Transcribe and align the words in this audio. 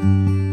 Música 0.00 0.47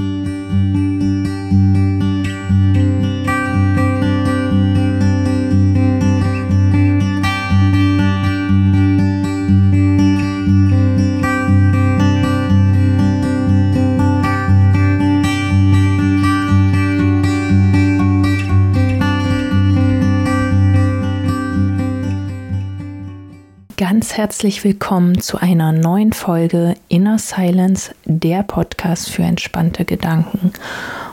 Ganz 23.77 24.15
herzlich 24.15 24.63
willkommen 24.63 25.19
zu 25.19 25.37
einer 25.37 25.73
neuen 25.73 26.13
Folge 26.13 26.75
Inner 26.87 27.19
Silence, 27.19 27.93
der 28.05 28.41
Podcast 28.41 29.09
für 29.09 29.23
entspannte 29.23 29.83
Gedanken. 29.83 30.53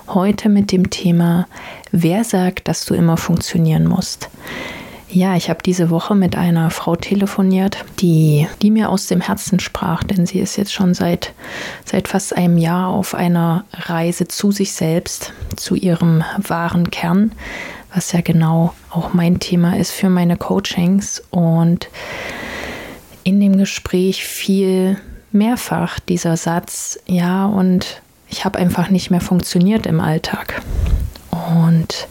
Heute 0.06 0.48
mit 0.48 0.70
dem 0.70 0.88
Thema, 0.88 1.48
wer 1.90 2.22
sagt, 2.22 2.68
dass 2.68 2.84
du 2.84 2.94
immer 2.94 3.16
funktionieren 3.16 3.88
musst? 3.88 4.30
Ja, 5.10 5.34
ich 5.34 5.50
habe 5.50 5.58
diese 5.64 5.90
Woche 5.90 6.14
mit 6.14 6.36
einer 6.36 6.70
Frau 6.70 6.94
telefoniert, 6.94 7.84
die, 7.98 8.46
die 8.62 8.70
mir 8.70 8.90
aus 8.90 9.08
dem 9.08 9.20
Herzen 9.20 9.58
sprach, 9.58 10.04
denn 10.04 10.24
sie 10.24 10.38
ist 10.38 10.56
jetzt 10.56 10.72
schon 10.72 10.94
seit, 10.94 11.34
seit 11.84 12.06
fast 12.06 12.36
einem 12.36 12.58
Jahr 12.58 12.90
auf 12.90 13.16
einer 13.16 13.64
Reise 13.72 14.28
zu 14.28 14.52
sich 14.52 14.72
selbst, 14.72 15.32
zu 15.56 15.74
ihrem 15.74 16.22
wahren 16.38 16.92
Kern, 16.92 17.32
was 17.92 18.12
ja 18.12 18.20
genau 18.20 18.72
auch 18.88 19.14
mein 19.14 19.40
Thema 19.40 19.76
ist 19.76 19.90
für 19.90 20.08
meine 20.08 20.36
Coachings. 20.36 21.24
Und 21.30 21.88
in 23.24 23.40
dem 23.40 23.56
Gespräch 23.56 24.24
viel 24.24 24.98
mehrfach 25.32 25.98
dieser 26.00 26.36
Satz, 26.36 26.98
ja, 27.06 27.46
und 27.46 28.02
ich 28.28 28.44
habe 28.44 28.58
einfach 28.58 28.90
nicht 28.90 29.10
mehr 29.10 29.20
funktioniert 29.20 29.86
im 29.86 30.00
Alltag. 30.00 30.62
Und 31.30 32.08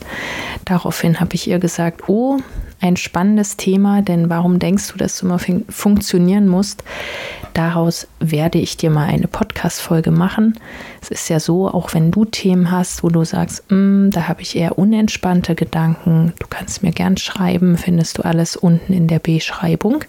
daraufhin 0.66 1.20
habe 1.20 1.36
ich 1.36 1.48
ihr 1.48 1.60
gesagt, 1.60 2.08
oh, 2.08 2.40
ein 2.80 2.98
spannendes 2.98 3.58
Thema, 3.58 4.02
denn 4.02 4.30
warum 4.30 4.58
denkst 4.58 4.92
du, 4.92 4.98
dass 4.98 5.18
du 5.18 5.28
immer 5.28 5.38
fun 5.38 5.66
funktionieren 5.70 6.48
musst? 6.48 6.84
Daraus 7.54 8.08
werde 8.20 8.58
ich 8.58 8.78
dir 8.78 8.90
mal 8.90 9.08
eine 9.08 9.28
Podcast-Folge 9.28 10.10
machen. 10.10 10.58
Es 11.02 11.12
ist 11.12 11.30
ja 11.30 11.40
so, 11.40 11.68
auch 11.68 11.94
wenn 11.94 12.10
du 12.10 12.26
Themen 12.26 12.72
hast, 12.72 13.04
wo 13.04 13.10
du 13.10 13.24
sagst, 13.24 13.70
mm, 13.70 14.10
da 14.10 14.28
habe 14.28 14.42
ich 14.42 14.56
eher 14.56 14.80
unentspannte 14.80 15.54
Gedanken, 15.54 16.34
du 16.40 16.48
kannst 16.50 16.82
mir 16.82 16.92
gern 16.92 17.18
schreiben, 17.18 17.78
findest 17.78 18.18
du 18.18 18.24
alles 18.24 18.56
unten 18.56 18.94
in 18.94 19.08
der 19.08 19.20
Beschreibung. 19.20 20.04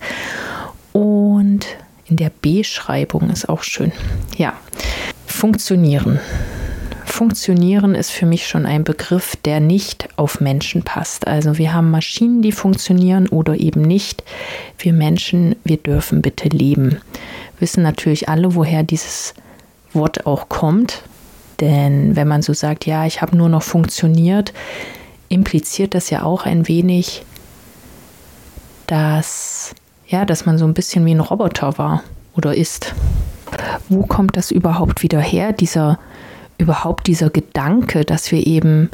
Und 0.93 1.67
in 2.07 2.17
der 2.17 2.31
Beschreibung 2.43 3.31
ist 3.31 3.49
auch 3.49 3.63
schön. 3.63 3.93
Ja, 4.37 4.55
funktionieren. 5.27 6.21
Funktionieren 7.05 7.95
ist 7.95 8.11
für 8.11 8.27
mich 8.27 8.47
schon 8.47 8.65
ein 8.65 8.85
Begriff, 8.85 9.37
der 9.37 9.61
nicht 9.61 10.09
auf 10.17 10.41
Menschen 10.41 10.83
passt. 10.83 11.27
Also 11.27 11.59
wir 11.59 11.75
haben 11.75 11.91
Maschinen, 11.91 12.43
die 12.43 12.53
funktionieren 12.53 13.29
oder 13.29 13.55
eben 13.61 13.83
nicht. 13.83 14.25
Wir 14.79 14.93
Menschen, 14.93 15.57
wir 15.63 15.77
dürfen 15.77 16.23
bitte 16.23 16.49
leben. 16.49 17.01
Wissen 17.59 17.83
natürlich 17.83 18.29
alle, 18.29 18.55
woher 18.55 18.83
dieses 18.83 19.35
Wort 19.93 20.27
auch 20.27 20.49
kommt. 20.49 21.03
Denn 21.61 22.17
wenn 22.17 22.27
man 22.27 22.43
so 22.43 22.55
sagt, 22.55 22.87
ja, 22.87 23.07
ich 23.07 23.23
habe 23.23 23.37
nur 23.37 23.49
noch 23.49 23.63
funktioniert, 23.63 24.53
impliziert 25.29 25.95
das 25.95 26.11
ja 26.11 26.23
auch 26.23 26.45
ein 26.45 26.67
wenig, 26.67 27.25
dass 28.87 29.75
ja, 30.13 30.25
dass 30.25 30.47
man 30.47 30.59
so 30.59 30.65
ein 30.67 30.75
bisschen 30.75 31.05
wie 31.07 31.15
ein 31.15 31.21
Roboter 31.21 31.79
war 31.79 32.05
oder 32.37 32.55
ist. 32.55 32.95
Wo 33.89 34.03
kommt 34.03 34.37
das 34.37 34.51
überhaupt 34.51 35.03
wieder 35.03 35.21
her, 35.21 35.53
dieser 35.53 35.99
überhaupt 36.59 37.09
dieser 37.09 37.31
Gedanke, 37.31 38.05
dass 38.05 38.31
wir 38.31 38.47
eben 38.47 38.91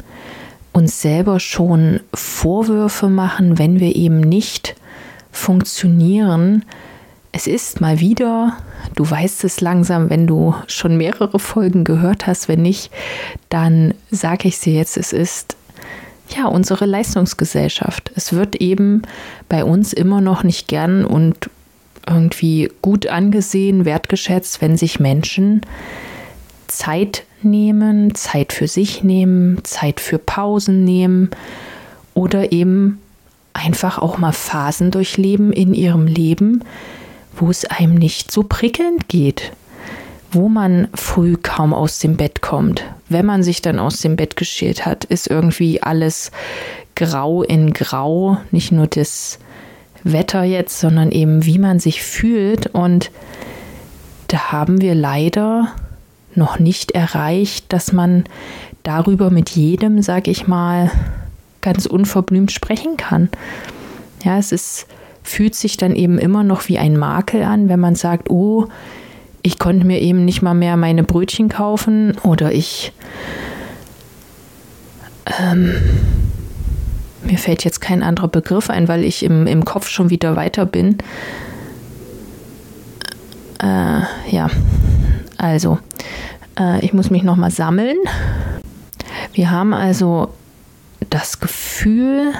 uns 0.73 1.01
selber 1.01 1.39
schon 1.39 1.99
Vorwürfe 2.13 3.09
machen, 3.09 3.59
wenn 3.59 3.79
wir 3.79 3.95
eben 3.95 4.21
nicht 4.21 4.75
funktionieren. 5.31 6.65
Es 7.31 7.47
ist 7.47 7.79
mal 7.79 7.99
wieder, 7.99 8.57
du 8.95 9.09
weißt 9.09 9.43
es 9.43 9.61
langsam, 9.61 10.09
wenn 10.09 10.25
du 10.25 10.55
schon 10.67 10.97
mehrere 10.97 11.37
Folgen 11.37 11.83
gehört 11.83 12.27
hast, 12.27 12.47
wenn 12.47 12.61
nicht, 12.61 12.91
dann 13.49 13.93
sage 14.09 14.47
ich 14.47 14.59
dir 14.59 14.73
jetzt, 14.73 14.97
es 14.97 15.13
ist 15.13 15.55
ja, 16.35 16.47
unsere 16.47 16.85
Leistungsgesellschaft. 16.85 18.11
Es 18.15 18.33
wird 18.33 18.55
eben 18.57 19.01
bei 19.47 19.63
uns 19.63 19.93
immer 19.93 20.21
noch 20.21 20.43
nicht 20.43 20.67
gern 20.67 21.05
und 21.05 21.49
irgendwie 22.07 22.71
gut 22.81 23.07
angesehen, 23.07 23.85
wertgeschätzt, 23.85 24.61
wenn 24.61 24.77
sich 24.77 24.99
Menschen 24.99 25.61
Zeit 26.67 27.23
nehmen, 27.41 28.15
Zeit 28.15 28.53
für 28.53 28.67
sich 28.67 29.03
nehmen, 29.03 29.63
Zeit 29.63 29.99
für 29.99 30.17
Pausen 30.17 30.83
nehmen 30.83 31.29
oder 32.13 32.51
eben 32.51 32.99
einfach 33.53 33.99
auch 33.99 34.17
mal 34.17 34.31
Phasen 34.31 34.91
durchleben 34.91 35.51
in 35.51 35.73
ihrem 35.73 36.07
Leben, 36.07 36.63
wo 37.35 37.49
es 37.49 37.65
einem 37.65 37.95
nicht 37.95 38.31
so 38.31 38.43
prickelnd 38.43 39.07
geht, 39.07 39.51
wo 40.31 40.49
man 40.49 40.87
früh 40.93 41.35
kaum 41.41 41.73
aus 41.73 41.99
dem 41.99 42.17
Bett 42.17 42.41
kommt. 42.41 42.83
Wenn 43.09 43.25
man 43.25 43.43
sich 43.43 43.61
dann 43.61 43.79
aus 43.79 43.99
dem 44.01 44.15
Bett 44.15 44.35
geschält 44.35 44.85
hat, 44.85 45.03
ist 45.03 45.27
irgendwie 45.27 45.81
alles 45.81 46.31
grau 46.95 47.43
in 47.43 47.73
grau. 47.73 48.37
Nicht 48.51 48.71
nur 48.71 48.87
das 48.87 49.39
Wetter 50.03 50.43
jetzt, 50.43 50.79
sondern 50.79 51.11
eben 51.11 51.45
wie 51.45 51.57
man 51.57 51.79
sich 51.79 52.03
fühlt. 52.03 52.67
Und 52.67 53.11
da 54.27 54.51
haben 54.51 54.81
wir 54.81 54.95
leider 54.95 55.69
noch 56.35 56.59
nicht 56.59 56.91
erreicht, 56.91 57.73
dass 57.73 57.91
man 57.91 58.25
darüber 58.83 59.29
mit 59.29 59.49
jedem, 59.49 60.01
sag 60.01 60.27
ich 60.27 60.47
mal, 60.47 60.91
ganz 61.61 61.85
unverblümt 61.85 62.51
sprechen 62.51 62.95
kann. 62.97 63.29
Ja, 64.23 64.37
es 64.37 64.51
ist, 64.51 64.87
fühlt 65.23 65.55
sich 65.55 65.77
dann 65.77 65.95
eben 65.95 66.17
immer 66.17 66.43
noch 66.43 66.67
wie 66.69 66.77
ein 66.77 66.97
Makel 66.97 67.43
an, 67.43 67.69
wenn 67.69 67.79
man 67.79 67.95
sagt, 67.95 68.29
oh, 68.29 68.67
ich 69.41 69.59
konnte 69.59 69.85
mir 69.85 69.99
eben 69.99 70.25
nicht 70.25 70.41
mal 70.41 70.53
mehr 70.53 70.77
meine 70.77 71.03
Brötchen 71.03 71.49
kaufen 71.49 72.17
oder 72.23 72.51
ich 72.51 72.93
ähm, 75.39 75.73
mir 77.23 77.37
fällt 77.37 77.63
jetzt 77.63 77.81
kein 77.81 78.03
anderer 78.03 78.27
Begriff 78.27 78.69
ein, 78.69 78.87
weil 78.87 79.03
ich 79.03 79.23
im, 79.23 79.47
im 79.47 79.65
Kopf 79.65 79.87
schon 79.87 80.09
wieder 80.09 80.35
weiter 80.35 80.65
bin. 80.65 80.97
Äh, 83.61 84.01
ja, 84.29 84.49
also, 85.37 85.79
äh, 86.57 86.83
ich 86.83 86.93
muss 86.93 87.09
mich 87.09 87.23
nochmal 87.23 87.51
sammeln. 87.51 87.97
Wir 89.33 89.51
haben 89.51 89.73
also 89.73 90.33
das 91.09 91.39
Gefühl, 91.39 92.33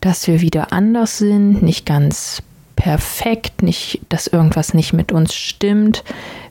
dass 0.00 0.26
wir 0.26 0.40
wieder 0.40 0.72
anders 0.72 1.18
sind, 1.18 1.62
nicht 1.62 1.86
ganz 1.86 2.42
perfekt, 2.78 3.62
nicht, 3.62 4.00
dass 4.08 4.28
irgendwas 4.28 4.72
nicht 4.72 4.92
mit 4.92 5.10
uns 5.10 5.34
stimmt, 5.34 6.04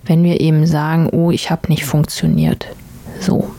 wenn 0.03 0.25
wir 0.25 0.41
eben 0.41 0.65
sagen, 0.67 1.07
oh, 1.09 1.31
ich 1.31 1.49
habe 1.49 1.69
nicht 1.69 1.85
funktioniert. 1.85 2.67
So. 3.21 3.49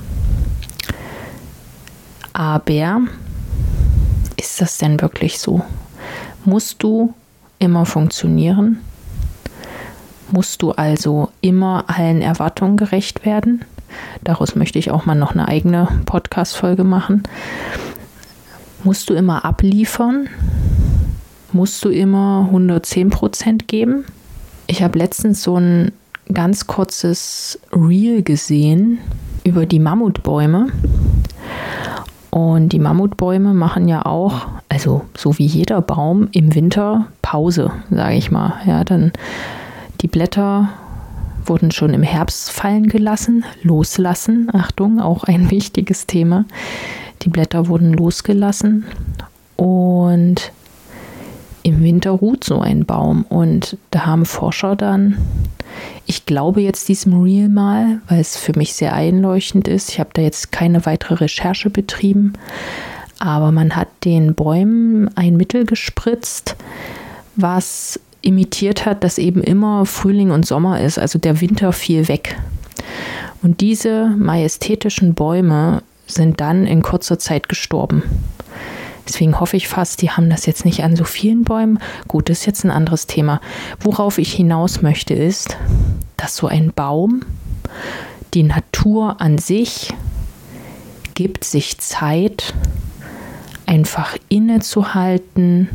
Aber 2.35 3.01
ist 4.37 4.61
das 4.61 4.77
denn 4.77 5.01
wirklich 5.01 5.39
so? 5.39 5.63
Musst 6.45 6.83
du 6.83 7.15
immer 7.59 7.87
funktionieren? 7.87 8.81
Musst 10.31 10.61
du 10.61 10.73
also 10.73 11.31
immer 11.41 11.87
allen 11.87 12.21
Erwartungen 12.21 12.77
gerecht 12.77 13.25
werden? 13.25 13.65
Daraus 14.25 14.55
möchte 14.55 14.79
ich 14.79 14.91
auch 14.91 15.07
mal 15.07 15.15
noch 15.15 15.33
eine 15.33 15.49
eigene 15.49 15.89
Podcast-Folge 16.05 16.85
machen. 16.85 17.23
Musst 18.85 19.09
du 19.09 19.15
immer 19.15 19.47
abliefern? 19.47 20.29
Musst 21.53 21.85
du 21.85 21.89
immer 21.89 22.47
110 22.47 23.11
Prozent 23.11 23.69
geben. 23.69 24.05
Ich 24.67 24.83
habe 24.83 24.99
letztens 24.99 25.43
so 25.43 25.57
ein 25.57 25.93
ganz 26.33 26.67
kurzes 26.67 27.59
Reel 27.73 28.23
gesehen 28.23 28.99
über 29.45 29.67
die 29.67 29.79
Mammutbäume. 29.79 30.69
Und 32.31 32.69
die 32.73 32.79
Mammutbäume 32.79 33.55
machen 33.55 33.89
ja 33.89 34.05
auch, 34.05 34.47
also 34.69 35.03
so 35.17 35.39
wie 35.39 35.47
jeder 35.47 35.81
Baum, 35.81 36.29
im 36.33 36.55
Winter 36.55 37.07
Pause, 37.23 37.73
sage 37.91 38.17
ich 38.17 38.31
mal. 38.31 38.61
Ja, 38.67 38.85
dann 38.85 39.13
die 40.03 40.09
Blätter 40.09 40.69
wurden 41.47 41.71
schon 41.71 41.95
im 41.95 42.03
Herbst 42.03 42.51
fallen 42.51 42.89
gelassen, 42.89 43.45
loslassen. 43.63 44.51
Achtung, 44.53 45.01
auch 45.01 45.25
ein 45.25 45.51
wichtiges 45.51 46.07
Thema. 46.07 46.45
Die 47.23 47.31
Blätter 47.31 47.69
wurden 47.69 47.95
losgelassen 47.95 48.85
und 49.57 50.53
im 51.69 51.83
Winter 51.83 52.11
ruht 52.11 52.45
so 52.45 52.61
ein 52.61 52.85
Baum. 52.85 53.25
Und 53.29 53.77
da 53.91 54.07
haben 54.07 54.25
Forscher 54.25 54.77
dann, 54.77 55.19
ich 56.07 56.27
glaube 56.27 56.61
jetzt 56.61 56.89
diesem 56.89 57.23
Real 57.23 57.49
mal, 57.49 58.01
weil 58.09 58.21
es 58.21 58.37
für 58.37 58.57
mich 58.57 58.75
sehr 58.75 58.95
einleuchtend 58.95 59.69
ist. 59.69 59.91
Ich 59.91 60.01
habe 60.01 60.11
da 60.13 60.23
jetzt 60.23 60.53
keine 60.53 60.87
weitere 60.87 61.15
Recherche 61.15 61.71
betrieben. 61.71 62.33
Aber 63.19 63.53
man 63.53 63.77
hat 63.77 63.89
den 64.05 64.35
Bäumen 64.35 65.11
ein 65.17 65.37
Mittel 65.37 65.67
gespritzt, 65.67 66.57
was 67.37 68.01
imitiert 68.23 68.87
hat, 68.87 69.05
dass 69.05 69.19
eben 69.19 69.43
immer 69.43 69.87
Frühling 69.87 70.31
und 70.31 70.47
Sommer 70.47 70.81
ist. 70.81 70.99
Also 70.99 71.19
der 71.19 71.41
Winter 71.41 71.73
fiel 71.73 72.09
weg. 72.09 72.37
Und 73.43 73.61
diese 73.61 74.09
majestätischen 74.17 75.15
Bäume 75.15 75.83
sind 76.07 76.41
dann 76.41 76.67
in 76.67 76.83
kurzer 76.83 77.19
Zeit 77.19 77.49
gestorben. 77.49 78.03
Deswegen 79.09 79.41
hoffe 79.41 79.57
ich 79.57 79.69
fast, 79.69 80.03
die 80.03 80.11
haben 80.11 80.29
das 80.29 80.45
jetzt 80.45 80.67
nicht 80.67 80.85
an 80.85 80.95
so 80.95 81.05
vielen 81.05 81.43
Bäumen. 81.43 81.79
Gut, 82.07 82.29
das 82.29 82.41
ist 82.41 82.47
jetzt 82.47 82.65
ein 82.65 82.71
anderes 82.71 83.07
Thema. 83.07 83.41
Worauf 83.81 84.19
ich 84.19 84.33
hinaus 84.33 84.83
möchte, 84.83 85.15
ist, 85.15 85.57
dass 86.19 86.37
so 86.37 86.47
ein 86.47 86.73
Baum, 86.75 87.23
die 88.35 88.43
Natur 88.43 89.21
an 89.21 89.39
sich, 89.39 89.95
gibt 91.15 91.45
sich 91.45 91.79
Zeit, 91.79 92.55
einfach 93.65 94.17
innezuhalten, 94.29 95.69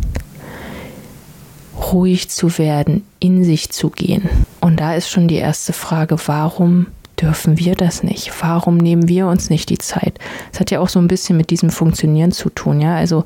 ruhig 1.92 2.30
zu 2.30 2.58
werden, 2.58 3.04
in 3.20 3.44
sich 3.44 3.72
zu 3.72 3.90
gehen. 3.90 4.30
Und 4.62 4.80
da 4.80 4.94
ist 4.94 5.10
schon 5.10 5.28
die 5.28 5.36
erste 5.36 5.74
Frage, 5.74 6.18
warum 6.28 6.88
dürfen 7.24 7.58
wir 7.58 7.76
das 7.76 8.04
nicht? 8.04 8.32
Warum 8.42 8.78
nehmen 8.78 9.08
wir 9.08 9.28
uns 9.28 9.50
nicht 9.50 9.70
die 9.70 9.78
Zeit? 9.78 10.20
Das 10.52 10.60
hat 10.60 10.72
ja 10.72 10.82
auch 10.82 10.90
so 10.90 11.00
ein 11.00 11.08
bisschen 11.08 11.38
mit 11.38 11.50
diesem 11.50 11.70
Funktionieren 11.70 12.34
zu 12.34 12.50
tun, 12.50 12.82
ja. 12.82 12.96
Also 12.96 13.24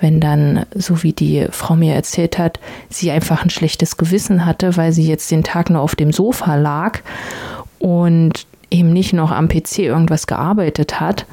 wenn 0.00 0.20
dann, 0.20 0.66
so 0.74 1.02
wie 1.02 1.12
die 1.12 1.46
Frau 1.50 1.76
mir 1.76 1.94
erzählt 1.94 2.36
hat, 2.38 2.58
sie 2.88 3.10
einfach 3.10 3.42
ein 3.44 3.50
schlechtes 3.50 3.96
Gewissen 3.96 4.44
hatte, 4.44 4.76
weil 4.76 4.92
sie 4.92 5.06
jetzt 5.06 5.30
den 5.30 5.44
Tag 5.44 5.70
nur 5.70 5.80
auf 5.80 5.94
dem 5.94 6.12
Sofa 6.12 6.56
lag 6.56 7.00
und 7.78 8.46
eben 8.70 8.92
nicht 8.92 9.12
noch 9.12 9.30
am 9.30 9.48
PC 9.48 9.78
irgendwas 9.78 10.26
gearbeitet 10.26 11.00
hat, 11.00 11.24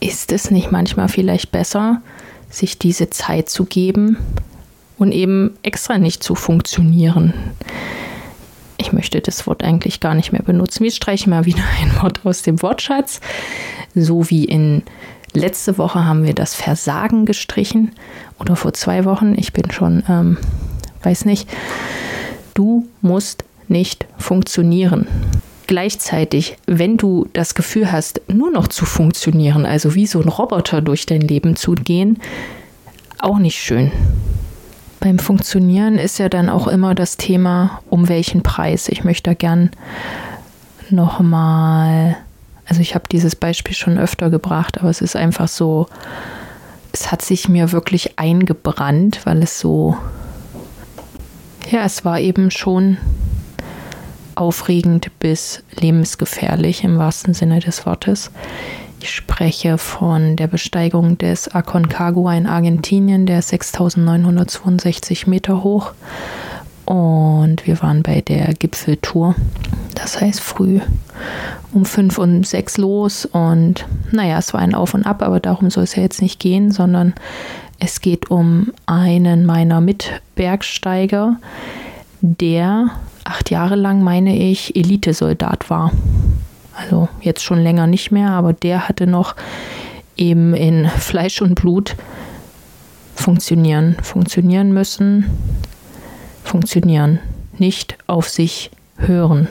ist 0.00 0.32
es 0.32 0.50
nicht 0.50 0.70
manchmal 0.70 1.08
vielleicht 1.08 1.50
besser, 1.50 2.02
sich 2.50 2.78
diese 2.78 3.08
Zeit 3.08 3.48
zu 3.48 3.64
geben 3.64 4.18
und 4.98 5.12
eben 5.12 5.56
extra 5.62 5.98
nicht 5.98 6.22
zu 6.22 6.34
funktionieren? 6.34 7.32
Ich 8.82 8.92
möchte 8.92 9.20
das 9.20 9.46
Wort 9.46 9.62
eigentlich 9.62 10.00
gar 10.00 10.14
nicht 10.14 10.32
mehr 10.32 10.42
benutzen. 10.42 10.82
Wir 10.82 10.90
streichen 10.90 11.30
mal 11.30 11.46
wieder 11.46 11.62
ein 11.80 12.02
Wort 12.02 12.20
aus 12.24 12.42
dem 12.42 12.60
Wortschatz. 12.62 13.20
So 13.94 14.28
wie 14.28 14.44
in 14.44 14.82
letzte 15.34 15.78
Woche 15.78 16.04
haben 16.04 16.24
wir 16.24 16.34
das 16.34 16.56
Versagen 16.56 17.24
gestrichen 17.24 17.92
oder 18.40 18.56
vor 18.56 18.72
zwei 18.72 19.04
Wochen. 19.04 19.34
Ich 19.36 19.52
bin 19.52 19.70
schon, 19.70 20.02
ähm, 20.08 20.36
weiß 21.04 21.26
nicht. 21.26 21.48
Du 22.54 22.88
musst 23.02 23.44
nicht 23.68 24.04
funktionieren. 24.18 25.06
Gleichzeitig, 25.68 26.56
wenn 26.66 26.96
du 26.96 27.28
das 27.34 27.54
Gefühl 27.54 27.92
hast, 27.92 28.20
nur 28.26 28.50
noch 28.50 28.66
zu 28.66 28.84
funktionieren, 28.84 29.64
also 29.64 29.94
wie 29.94 30.08
so 30.08 30.20
ein 30.20 30.28
Roboter 30.28 30.80
durch 30.82 31.06
dein 31.06 31.20
Leben 31.20 31.54
zu 31.54 31.72
gehen, 31.72 32.20
auch 33.20 33.38
nicht 33.38 33.60
schön. 33.60 33.92
Beim 35.02 35.18
Funktionieren 35.18 35.98
ist 35.98 36.18
ja 36.18 36.28
dann 36.28 36.48
auch 36.48 36.68
immer 36.68 36.94
das 36.94 37.16
Thema, 37.16 37.82
um 37.90 38.08
welchen 38.08 38.44
Preis. 38.44 38.88
Ich 38.88 39.02
möchte 39.02 39.30
da 39.30 39.34
gern 39.34 39.70
nochmal, 40.90 42.16
also 42.66 42.80
ich 42.80 42.94
habe 42.94 43.08
dieses 43.10 43.34
Beispiel 43.34 43.74
schon 43.74 43.98
öfter 43.98 44.30
gebracht, 44.30 44.78
aber 44.78 44.90
es 44.90 45.00
ist 45.00 45.16
einfach 45.16 45.48
so, 45.48 45.88
es 46.92 47.10
hat 47.10 47.20
sich 47.20 47.48
mir 47.48 47.72
wirklich 47.72 48.20
eingebrannt, 48.20 49.22
weil 49.24 49.42
es 49.42 49.58
so, 49.58 49.96
ja, 51.68 51.84
es 51.84 52.04
war 52.04 52.20
eben 52.20 52.52
schon 52.52 52.96
aufregend 54.36 55.10
bis 55.18 55.64
lebensgefährlich 55.80 56.84
im 56.84 56.98
wahrsten 56.98 57.34
Sinne 57.34 57.58
des 57.58 57.86
Wortes. 57.86 58.30
Ich 59.02 59.10
spreche 59.10 59.78
von 59.78 60.36
der 60.36 60.46
Besteigung 60.46 61.18
des 61.18 61.52
Aconcagua 61.52 62.34
in 62.34 62.46
Argentinien, 62.46 63.26
der 63.26 63.40
ist 63.40 63.48
6962 63.48 65.26
Meter 65.26 65.64
hoch. 65.64 65.90
Und 66.84 67.66
wir 67.66 67.82
waren 67.82 68.04
bei 68.04 68.20
der 68.20 68.54
Gipfeltour. 68.54 69.34
Das 69.96 70.20
heißt 70.20 70.38
früh 70.38 70.78
um 71.72 71.84
fünf 71.84 72.16
und 72.18 72.46
sechs 72.46 72.78
los. 72.78 73.24
Und 73.24 73.86
naja, 74.12 74.38
es 74.38 74.54
war 74.54 74.60
ein 74.60 74.72
Auf 74.72 74.94
und 74.94 75.04
Ab, 75.04 75.22
aber 75.22 75.40
darum 75.40 75.68
soll 75.68 75.82
es 75.82 75.96
ja 75.96 76.02
jetzt 76.04 76.22
nicht 76.22 76.38
gehen, 76.38 76.70
sondern 76.70 77.12
es 77.80 78.02
geht 78.02 78.30
um 78.30 78.72
einen 78.86 79.44
meiner 79.46 79.80
Mitbergsteiger, 79.80 81.40
der 82.20 82.90
acht 83.24 83.50
Jahre 83.50 83.74
lang, 83.74 84.04
meine 84.04 84.36
ich, 84.36 84.76
Elitesoldat 84.76 85.70
war 85.70 85.90
also 86.76 87.08
jetzt 87.20 87.42
schon 87.42 87.62
länger 87.62 87.86
nicht 87.86 88.10
mehr, 88.10 88.30
aber 88.30 88.52
der 88.52 88.88
hatte 88.88 89.06
noch 89.06 89.34
eben 90.16 90.54
in 90.54 90.88
Fleisch 90.98 91.42
und 91.42 91.54
Blut 91.54 91.96
funktionieren, 93.14 93.96
funktionieren 94.02 94.72
müssen, 94.72 95.26
funktionieren, 96.44 97.20
nicht 97.58 97.96
auf 98.06 98.28
sich 98.28 98.70
hören. 98.96 99.48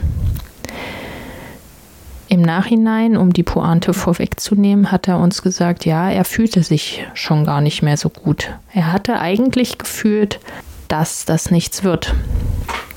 Im 2.28 2.40
Nachhinein, 2.40 3.18
um 3.18 3.32
die 3.32 3.42
Pointe 3.42 3.92
vorwegzunehmen, 3.92 4.90
hat 4.90 5.06
er 5.06 5.18
uns 5.18 5.42
gesagt, 5.42 5.84
ja, 5.84 6.10
er 6.10 6.24
fühlte 6.24 6.62
sich 6.62 7.04
schon 7.12 7.44
gar 7.44 7.60
nicht 7.60 7.82
mehr 7.82 7.98
so 7.98 8.08
gut. 8.08 8.48
Er 8.72 8.90
hatte 8.90 9.18
eigentlich 9.18 9.76
gefühlt, 9.76 10.40
dass 10.88 11.26
das 11.26 11.50
nichts 11.50 11.84
wird. 11.84 12.14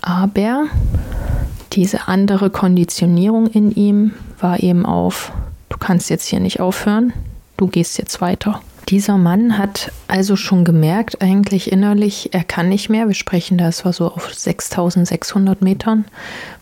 Aber 0.01 0.67
diese 1.75 2.07
andere 2.07 2.49
Konditionierung 2.49 3.47
in 3.47 3.71
ihm 3.71 4.13
war 4.39 4.61
eben 4.61 4.85
auf, 4.85 5.31
du 5.69 5.77
kannst 5.77 6.09
jetzt 6.09 6.27
hier 6.27 6.39
nicht 6.39 6.59
aufhören, 6.59 7.13
du 7.57 7.67
gehst 7.67 7.97
jetzt 7.97 8.21
weiter. 8.21 8.61
Dieser 8.89 9.17
Mann 9.17 9.57
hat 9.57 9.91
also 10.07 10.35
schon 10.35 10.63
gemerkt, 10.63 11.21
eigentlich 11.21 11.71
innerlich, 11.71 12.29
er 12.33 12.43
kann 12.43 12.69
nicht 12.69 12.89
mehr. 12.89 13.07
Wir 13.07 13.15
sprechen 13.15 13.57
da, 13.57 13.67
es 13.67 13.83
war 13.83 13.93
so 13.93 14.11
auf 14.11 14.31
6600 14.31 15.61
Metern, 15.63 16.05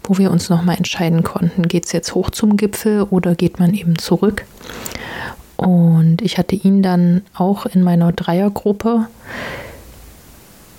wo 0.04 0.18
wir 0.18 0.32
uns 0.32 0.50
nochmal 0.50 0.78
entscheiden 0.78 1.24
konnten, 1.24 1.68
geht 1.68 1.86
es 1.86 1.92
jetzt 1.92 2.16
hoch 2.16 2.30
zum 2.30 2.56
Gipfel 2.56 3.04
oder 3.04 3.36
geht 3.36 3.60
man 3.60 3.74
eben 3.74 3.98
zurück. 3.98 4.46
Und 5.58 6.22
ich 6.22 6.38
hatte 6.38 6.56
ihn 6.56 6.82
dann 6.82 7.22
auch 7.34 7.66
in 7.66 7.84
meiner 7.84 8.12
Dreiergruppe. 8.14 9.08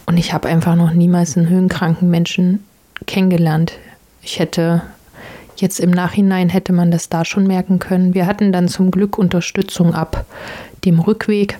Und 0.06 0.16
ich 0.16 0.32
habe 0.32 0.48
einfach 0.48 0.76
noch 0.76 0.92
niemals 0.92 1.36
einen 1.36 1.48
höhenkranken 1.48 2.10
Menschen 2.10 2.64
kennengelernt. 3.06 3.74
Ich 4.24 4.38
hätte 4.38 4.82
jetzt 5.56 5.78
im 5.78 5.90
Nachhinein 5.90 6.48
hätte 6.48 6.72
man 6.72 6.90
das 6.90 7.08
da 7.08 7.24
schon 7.24 7.46
merken 7.46 7.78
können. 7.78 8.14
Wir 8.14 8.26
hatten 8.26 8.52
dann 8.52 8.68
zum 8.68 8.90
Glück 8.90 9.18
Unterstützung 9.18 9.94
ab 9.94 10.24
dem 10.84 10.98
Rückweg, 10.98 11.58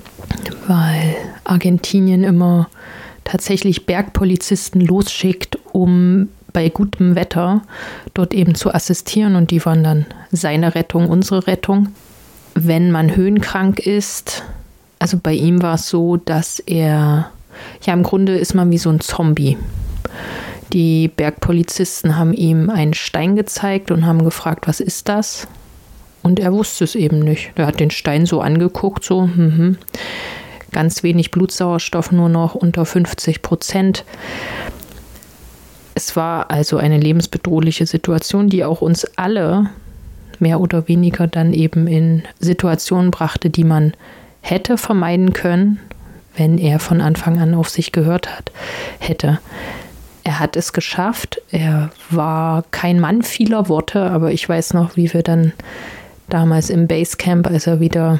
weil 0.66 1.14
Argentinien 1.44 2.24
immer 2.24 2.68
tatsächlich 3.24 3.86
Bergpolizisten 3.86 4.80
losschickt, 4.80 5.58
um 5.72 6.28
bei 6.52 6.68
gutem 6.68 7.16
Wetter 7.16 7.62
dort 8.14 8.32
eben 8.32 8.54
zu 8.54 8.72
assistieren 8.72 9.34
und 9.36 9.50
die 9.50 9.64
waren 9.64 9.82
dann 9.82 10.06
seine 10.30 10.74
Rettung, 10.74 11.08
unsere 11.08 11.46
Rettung. 11.46 11.88
Wenn 12.54 12.90
man 12.90 13.16
höhenkrank 13.16 13.80
ist, 13.80 14.44
also 14.98 15.18
bei 15.20 15.32
ihm 15.32 15.62
war 15.62 15.74
es 15.74 15.88
so, 15.88 16.16
dass 16.16 16.60
er, 16.60 17.30
ja 17.82 17.92
im 17.92 18.04
Grunde 18.04 18.36
ist 18.36 18.54
man 18.54 18.70
wie 18.70 18.78
so 18.78 18.90
ein 18.90 19.00
Zombie. 19.00 19.58
Die 20.74 21.06
Bergpolizisten 21.06 22.16
haben 22.18 22.32
ihm 22.32 22.68
einen 22.68 22.94
Stein 22.94 23.36
gezeigt 23.36 23.92
und 23.92 24.04
haben 24.06 24.24
gefragt, 24.24 24.66
was 24.66 24.80
ist 24.80 25.08
das? 25.08 25.46
Und 26.24 26.40
er 26.40 26.52
wusste 26.52 26.82
es 26.82 26.96
eben 26.96 27.20
nicht. 27.20 27.52
Er 27.54 27.66
hat 27.66 27.78
den 27.78 27.92
Stein 27.92 28.26
so 28.26 28.40
angeguckt, 28.40 29.04
so, 29.04 29.28
mhm. 29.28 29.78
ganz 30.72 31.04
wenig 31.04 31.30
Blutsauerstoff, 31.30 32.10
nur 32.10 32.28
noch 32.28 32.56
unter 32.56 32.84
50 32.84 33.40
Prozent. 33.40 34.04
Es 35.94 36.16
war 36.16 36.50
also 36.50 36.76
eine 36.76 36.98
lebensbedrohliche 36.98 37.86
Situation, 37.86 38.48
die 38.48 38.64
auch 38.64 38.80
uns 38.80 39.04
alle 39.16 39.70
mehr 40.40 40.58
oder 40.58 40.88
weniger 40.88 41.28
dann 41.28 41.52
eben 41.52 41.86
in 41.86 42.24
Situationen 42.40 43.12
brachte, 43.12 43.48
die 43.48 43.62
man 43.62 43.92
hätte 44.40 44.76
vermeiden 44.76 45.32
können, 45.32 45.78
wenn 46.36 46.58
er 46.58 46.80
von 46.80 47.00
Anfang 47.00 47.38
an 47.38 47.54
auf 47.54 47.68
sich 47.68 47.92
gehört 47.92 48.28
hat, 48.36 48.50
hätte. 48.98 49.38
Er 50.34 50.40
hat 50.40 50.56
es 50.56 50.72
geschafft. 50.72 51.40
Er 51.52 51.90
war 52.10 52.64
kein 52.72 52.98
Mann 52.98 53.22
vieler 53.22 53.68
Worte, 53.68 54.10
aber 54.10 54.32
ich 54.32 54.48
weiß 54.48 54.74
noch, 54.74 54.96
wie 54.96 55.14
wir 55.14 55.22
dann 55.22 55.52
damals 56.28 56.70
im 56.70 56.88
Basecamp, 56.88 57.46
als 57.46 57.68
er 57.68 57.78
wieder 57.78 58.18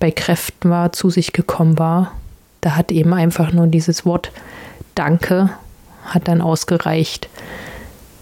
bei 0.00 0.10
Kräften 0.10 0.70
war, 0.70 0.92
zu 0.92 1.08
sich 1.08 1.32
gekommen 1.32 1.78
war. 1.78 2.10
Da 2.62 2.74
hat 2.74 2.90
eben 2.90 3.14
einfach 3.14 3.52
nur 3.52 3.68
dieses 3.68 4.04
Wort 4.04 4.32
Danke 4.96 5.50
hat 6.04 6.26
dann 6.26 6.40
ausgereicht 6.40 7.28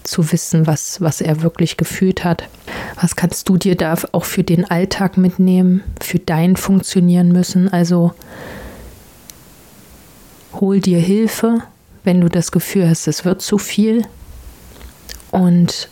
zu 0.03 0.31
wissen, 0.31 0.67
was, 0.67 1.01
was 1.01 1.19
er 1.19 1.41
wirklich 1.41 1.77
gefühlt 1.77 2.23
hat. 2.23 2.47
Was 3.01 3.15
kannst 3.15 3.49
du 3.49 3.57
dir 3.57 3.75
da 3.75 3.95
auch 4.11 4.25
für 4.25 4.43
den 4.43 4.69
Alltag 4.69 5.17
mitnehmen, 5.17 5.83
für 5.99 6.19
dein 6.19 6.57
Funktionieren 6.57 7.31
müssen? 7.31 7.73
Also 7.73 8.13
hol 10.53 10.79
dir 10.79 10.99
Hilfe, 10.99 11.63
wenn 12.05 12.21
du 12.21 12.29
das 12.29 12.51
Gefühl 12.51 12.89
hast, 12.89 13.07
es 13.07 13.25
wird 13.25 13.41
zu 13.41 13.57
viel. 13.57 14.05
Und 15.31 15.89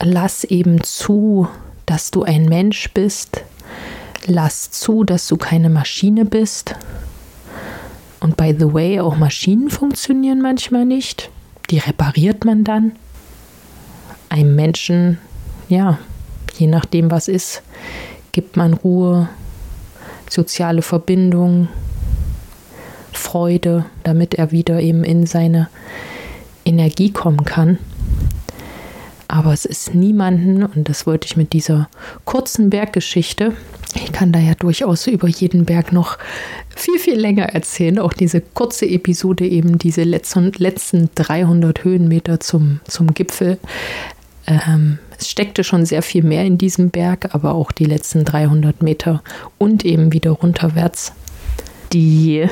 lass 0.00 0.44
eben 0.44 0.82
zu, 0.84 1.48
dass 1.86 2.10
du 2.10 2.22
ein 2.22 2.44
Mensch 2.44 2.92
bist. 2.94 3.42
Lass 4.26 4.70
zu, 4.70 5.04
dass 5.04 5.26
du 5.26 5.36
keine 5.36 5.70
Maschine 5.70 6.24
bist. 6.24 6.74
Und 8.20 8.36
by 8.36 8.54
the 8.58 8.72
way, 8.72 9.00
auch 9.00 9.16
Maschinen 9.16 9.70
funktionieren 9.70 10.40
manchmal 10.40 10.84
nicht. 10.84 11.30
Die 11.70 11.78
repariert 11.78 12.44
man 12.44 12.64
dann. 12.64 12.92
Einem 14.28 14.54
Menschen 14.54 15.18
ja, 15.68 15.98
je 16.56 16.66
nachdem, 16.66 17.10
was 17.10 17.28
ist, 17.28 17.62
gibt 18.32 18.56
man 18.56 18.74
Ruhe, 18.74 19.28
soziale 20.28 20.82
Verbindung, 20.82 21.68
Freude, 23.18 23.84
damit 24.04 24.34
er 24.34 24.52
wieder 24.52 24.80
eben 24.80 25.04
in 25.04 25.26
seine 25.26 25.68
Energie 26.64 27.10
kommen 27.10 27.44
kann. 27.44 27.78
Aber 29.28 29.52
es 29.52 29.66
ist 29.66 29.94
niemanden, 29.94 30.62
und 30.62 30.88
das 30.88 31.06
wollte 31.06 31.26
ich 31.26 31.36
mit 31.36 31.52
dieser 31.52 31.88
kurzen 32.24 32.70
Berggeschichte, 32.70 33.52
ich 33.94 34.12
kann 34.12 34.32
da 34.32 34.38
ja 34.38 34.54
durchaus 34.54 35.06
über 35.06 35.28
jeden 35.28 35.64
Berg 35.64 35.92
noch 35.92 36.18
viel, 36.74 36.98
viel 36.98 37.18
länger 37.18 37.54
erzählen. 37.54 37.98
Auch 37.98 38.12
diese 38.12 38.40
kurze 38.40 38.86
Episode, 38.86 39.46
eben 39.46 39.78
diese 39.78 40.02
letzten, 40.02 40.52
letzten 40.52 41.10
300 41.14 41.84
Höhenmeter 41.84 42.40
zum, 42.40 42.80
zum 42.86 43.14
Gipfel. 43.14 43.58
Ähm, 44.46 44.98
es 45.18 45.28
steckte 45.28 45.64
schon 45.64 45.84
sehr 45.86 46.02
viel 46.02 46.22
mehr 46.22 46.44
in 46.44 46.58
diesem 46.58 46.90
Berg, 46.90 47.34
aber 47.34 47.54
auch 47.54 47.72
die 47.72 47.84
letzten 47.84 48.24
300 48.24 48.82
Meter 48.82 49.22
und 49.56 49.84
eben 49.84 50.12
wieder 50.12 50.30
runterwärts. 50.32 51.12
Die, 51.92 52.46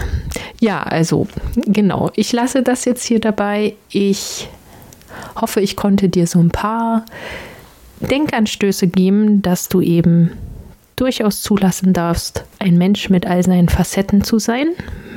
ja, 0.60 0.82
also 0.82 1.26
genau, 1.66 2.10
ich 2.14 2.32
lasse 2.32 2.62
das 2.62 2.84
jetzt 2.84 3.04
hier 3.04 3.20
dabei. 3.20 3.74
Ich 3.90 4.48
hoffe, 5.40 5.60
ich 5.60 5.76
konnte 5.76 6.08
dir 6.08 6.26
so 6.26 6.38
ein 6.38 6.50
paar 6.50 7.04
Denkanstöße 8.00 8.88
geben, 8.88 9.42
dass 9.42 9.68
du 9.68 9.80
eben 9.80 10.32
durchaus 10.96 11.42
zulassen 11.42 11.92
darfst, 11.92 12.44
ein 12.58 12.78
Mensch 12.78 13.10
mit 13.10 13.26
all 13.26 13.42
seinen 13.42 13.68
Facetten 13.68 14.24
zu 14.24 14.38
sein, 14.38 14.68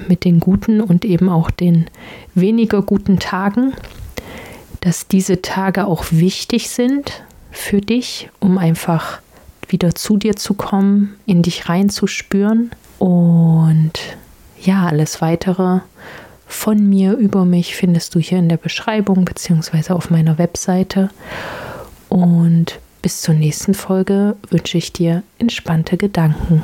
mit 0.07 0.25
den 0.25 0.39
guten 0.39 0.81
und 0.81 1.05
eben 1.05 1.29
auch 1.29 1.51
den 1.51 1.85
weniger 2.35 2.81
guten 2.81 3.19
Tagen, 3.19 3.73
dass 4.81 5.07
diese 5.07 5.41
Tage 5.41 5.87
auch 5.87 6.05
wichtig 6.11 6.69
sind 6.69 7.23
für 7.51 7.81
dich, 7.81 8.29
um 8.39 8.57
einfach 8.57 9.19
wieder 9.67 9.95
zu 9.95 10.17
dir 10.17 10.35
zu 10.35 10.53
kommen, 10.53 11.15
in 11.25 11.43
dich 11.43 11.69
reinzuspüren 11.69 12.71
und 12.97 13.93
ja, 14.61 14.85
alles 14.87 15.21
weitere 15.21 15.79
von 16.49 16.89
mir 16.89 17.13
über 17.13 17.45
mich 17.45 17.75
findest 17.75 18.15
du 18.15 18.19
hier 18.19 18.39
in 18.39 18.49
der 18.49 18.57
Beschreibung 18.57 19.23
bzw. 19.23 19.93
auf 19.93 20.09
meiner 20.09 20.39
Webseite. 20.39 21.11
Und 22.09 22.79
bis 23.03 23.21
zur 23.21 23.35
nächsten 23.35 23.75
Folge 23.75 24.35
wünsche 24.49 24.77
ich 24.79 24.91
dir 24.91 25.21
entspannte 25.37 25.95
Gedanken. 25.95 26.63